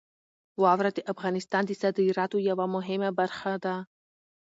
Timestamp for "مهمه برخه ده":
2.75-3.75